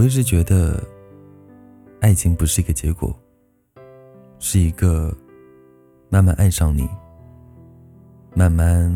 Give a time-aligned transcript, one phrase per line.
[0.00, 0.82] 我一直觉得，
[2.00, 3.14] 爱情不是一个结果，
[4.38, 5.14] 是一个
[6.08, 6.88] 慢慢爱上你、
[8.34, 8.90] 慢慢、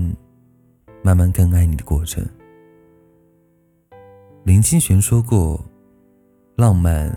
[1.03, 2.25] 慢慢更爱你的过程。
[4.45, 5.63] 林清玄说过
[6.57, 7.15] ：“浪漫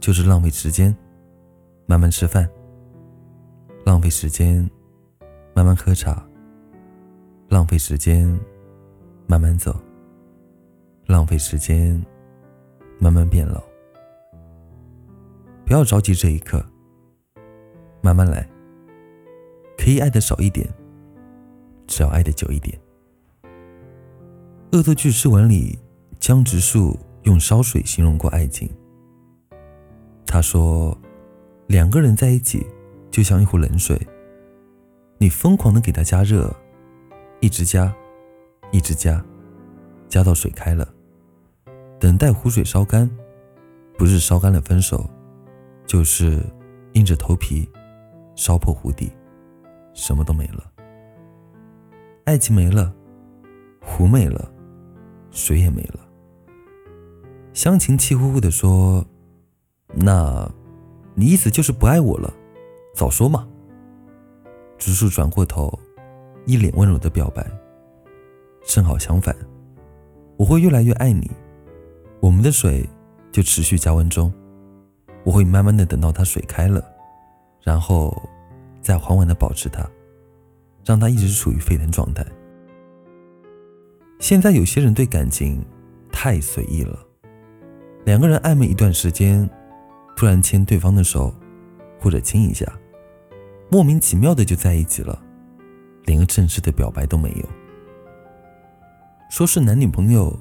[0.00, 0.92] 就是浪费时间，
[1.86, 2.44] 慢慢吃饭；
[3.84, 4.68] 浪费时间，
[5.54, 6.20] 慢慢喝茶；
[7.48, 8.36] 浪费时间，
[9.28, 9.70] 慢慢走；
[11.06, 12.04] 浪费时间，
[13.02, 13.60] 慢慢变老。
[15.66, 16.64] 不要着急这一刻，
[18.00, 18.48] 慢慢来。
[19.76, 20.68] 可以爱的少一点，
[21.88, 22.78] 只要爱的久一点。”
[24.78, 25.76] 《恶作剧之吻》里。
[26.20, 28.70] 江直树用烧水形容过爱情。
[30.24, 30.96] 他说
[31.66, 32.64] ：“两个人在一起，
[33.10, 34.00] 就像一壶冷水，
[35.18, 36.48] 你疯狂的给它加热，
[37.40, 37.92] 一直加，
[38.70, 39.20] 一直加，
[40.08, 40.88] 加到水开了，
[42.02, 43.08] 等待湖水烧干，
[43.96, 45.08] 不是烧干了分手，
[45.86, 46.42] 就是
[46.94, 47.64] 硬着头皮
[48.34, 49.08] 烧破湖底，
[49.94, 50.68] 什么都没了。
[52.24, 52.92] 爱情没了，
[53.80, 54.52] 湖没了，
[55.30, 56.00] 水也没了。”
[57.54, 59.06] 湘琴气呼呼地说
[59.94, 60.50] ：“那，
[61.14, 62.34] 你意思就是不爱我了？
[62.96, 63.46] 早说嘛！”
[64.76, 65.78] 直树转过头，
[66.46, 67.48] 一脸温柔的表白
[68.66, 69.32] ：“正好相反，
[70.36, 71.30] 我会越来越爱你，
[72.22, 72.88] 我们的水
[73.32, 74.32] 就持续加温中，
[75.24, 76.80] 我会慢慢的等到它水开了，
[77.60, 78.16] 然后
[78.80, 79.84] 再缓缓的保持它，
[80.84, 82.24] 让它一直处于沸腾状态。
[84.20, 85.66] 现在有些人对感情
[86.12, 86.96] 太随意了。”
[88.06, 89.50] 两个人暧昧一段时间，
[90.16, 91.34] 突然牵对方的手，
[91.98, 92.64] 或者亲一下，
[93.68, 95.20] 莫名其妙的就在一起了，
[96.04, 97.48] 连个正式的表白都没有。
[99.28, 100.38] 说是男女朋友，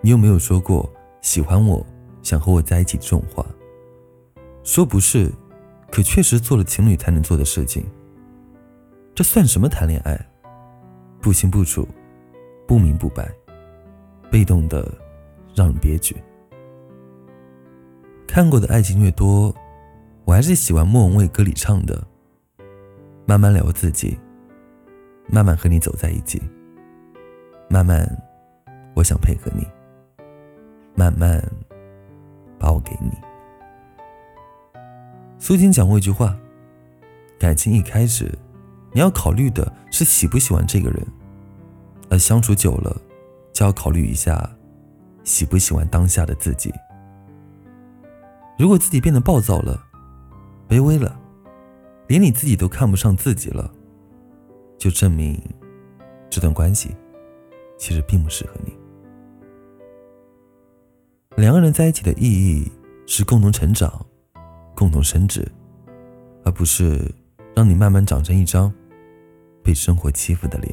[0.00, 0.90] 你有没有说过
[1.22, 1.84] 喜欢我，
[2.20, 3.46] 想和我在一起这种话？
[4.64, 5.30] 说不是，
[5.90, 7.86] 可确实做了情侣才能做的事情。
[9.14, 10.20] 这算什么谈恋爱？
[11.20, 11.86] 不清不楚，
[12.66, 13.30] 不明不白，
[14.30, 14.92] 被动的，
[15.54, 16.16] 让人憋屈。
[18.26, 19.54] 看过的爱情越多，
[20.24, 22.04] 我还是喜欢莫文蔚歌里唱的
[23.24, 24.18] ：“慢慢聊自己，
[25.28, 26.42] 慢慢和你走在一起，
[27.68, 28.08] 慢慢，
[28.96, 29.64] 我想配合你，
[30.94, 31.42] 慢慢，
[32.58, 33.10] 把我给你。”
[35.38, 36.36] 苏青讲过一句话
[37.38, 38.30] ：“感情一开始，
[38.92, 41.06] 你要考虑的是喜不喜欢这个人，
[42.10, 42.96] 而相处久了，
[43.52, 44.48] 就要考虑一下，
[45.24, 46.72] 喜不喜欢当下的自己。”
[48.58, 49.82] 如果自己变得暴躁了、
[50.68, 51.18] 卑微了，
[52.06, 53.68] 连你自己都看不上自己了，
[54.78, 55.42] 就证明
[56.30, 56.94] 这段关系
[57.78, 58.72] 其实并不适合你。
[61.42, 62.70] 两个人在一起的意义
[63.04, 64.06] 是共同成长、
[64.76, 65.44] 共同升值，
[66.44, 67.12] 而不是
[67.52, 68.72] 让你慢慢长成一张
[69.60, 70.72] 被生活欺负的脸。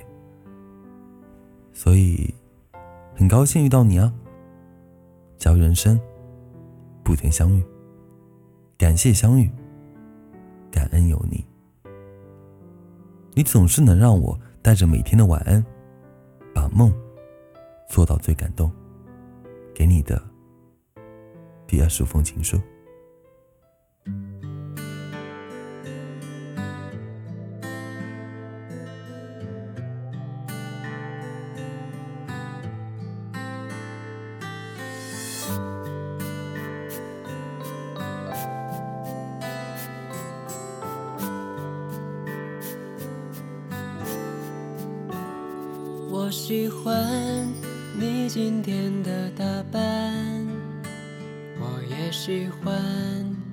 [1.74, 2.32] 所以，
[3.16, 4.14] 很高兴遇到你啊！
[5.40, 6.00] 假如人生
[7.04, 7.64] 不曾相遇。
[8.78, 9.50] 感谢相遇，
[10.70, 11.44] 感恩有你。
[13.34, 15.66] 你总是能让我带着每天的晚安，
[16.54, 16.94] 把梦
[17.88, 18.72] 做到最感动。
[19.74, 20.22] 给你的
[21.70, 22.60] 第二十封情书。
[46.12, 47.48] 我喜欢
[48.00, 50.39] 你今天的打扮，
[51.90, 52.72] 也喜欢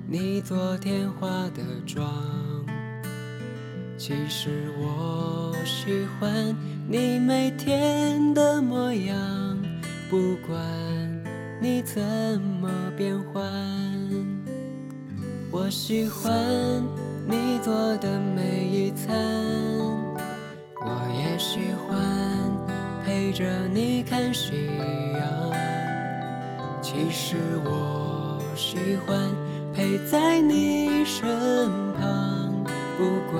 [0.07, 2.07] 你昨天化的妆。
[3.97, 6.55] 其实我喜欢
[6.87, 9.17] 你每天的模样，
[10.07, 10.55] 不管
[11.59, 11.99] 你怎
[12.61, 13.43] 么变换。
[15.49, 16.31] 我喜欢
[17.27, 19.17] 你做的每一餐，
[20.75, 21.57] 我也喜
[21.87, 21.97] 欢。
[23.03, 24.67] 陪着你看夕
[25.17, 25.51] 阳，
[26.81, 28.26] 其实我
[28.57, 29.15] 喜欢
[29.71, 32.51] 陪在你身旁，
[32.97, 33.39] 不管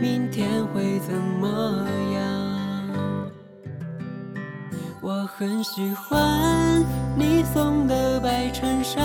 [0.00, 3.30] 明天会怎么样。
[5.00, 6.84] 我很喜欢
[7.16, 9.00] 你送的白衬衫，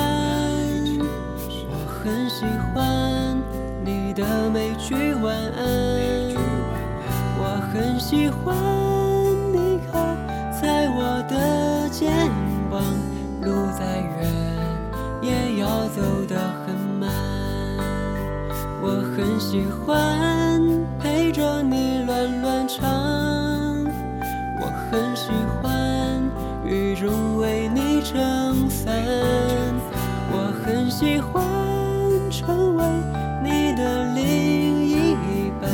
[0.98, 2.44] 我很喜
[2.74, 3.38] 欢
[3.86, 5.64] 你的每句晚安，
[7.38, 8.58] 我很喜欢
[9.54, 10.00] 你靠。
[10.60, 12.12] 在我的肩
[12.72, 12.82] 膀，
[13.44, 14.43] 路再远
[15.76, 16.36] 我走得
[16.66, 17.10] 很慢。
[18.80, 20.62] 我很喜欢
[21.00, 22.88] 陪着你乱乱唱，
[24.62, 25.32] 我很喜
[25.62, 26.22] 欢
[26.64, 28.94] 雨中为你撑伞，
[30.32, 31.44] 我很喜欢
[32.30, 32.86] 成为
[33.44, 35.16] 你的另一
[35.60, 35.72] 半，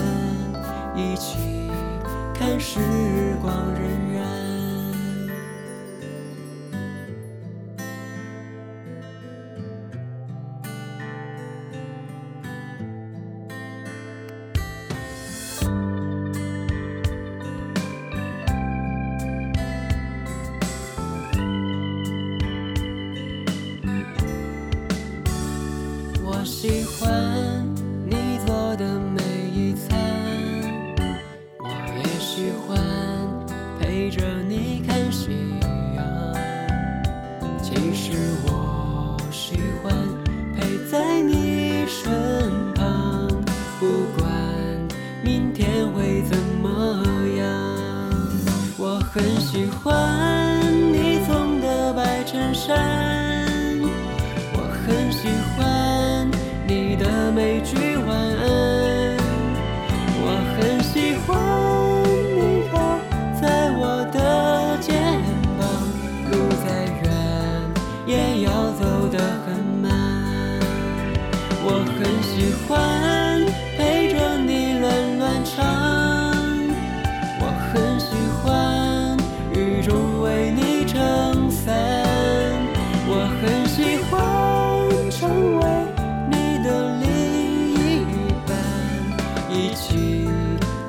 [0.95, 1.69] 一起
[2.34, 2.80] 看时
[3.42, 4.09] 光荏苒。
[72.40, 73.46] 喜欢
[73.78, 75.62] 陪着你乱乱唱，
[77.42, 79.18] 我很喜欢
[79.54, 81.76] 雨中为你撑伞，
[83.10, 85.66] 我很喜欢成为
[86.32, 87.08] 你的另
[87.76, 87.78] 一
[88.48, 88.56] 半，
[89.52, 90.26] 一起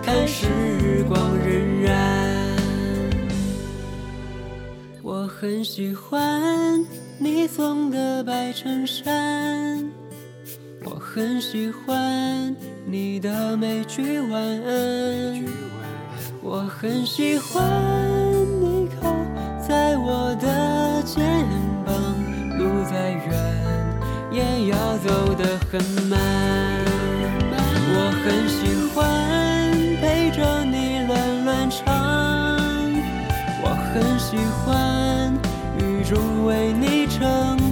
[0.04, 1.90] 看时光荏苒。
[5.02, 6.86] 我很喜欢
[7.18, 9.90] 你送的白衬衫，
[10.82, 12.56] 我很喜欢
[12.86, 15.44] 你的每句晚安，
[16.42, 17.62] 我很喜欢
[18.60, 19.14] 你靠
[19.60, 21.22] 在我的肩
[21.84, 21.94] 膀，
[22.58, 23.28] 路再远
[24.32, 26.18] 也要走得很慢。
[27.92, 28.98] 我很喜欢
[30.00, 31.84] 陪着你乱乱唱，
[33.62, 35.32] 我很喜欢
[35.78, 37.69] 雨中为你撑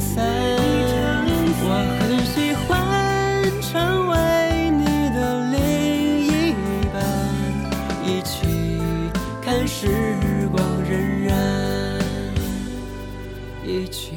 [13.79, 14.11] 一起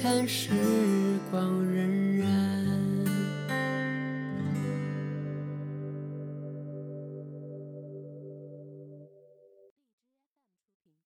[0.00, 0.50] 看时
[1.28, 1.77] 光。